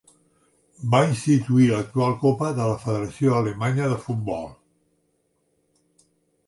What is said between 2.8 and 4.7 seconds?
Federació Alemanya de Futbol.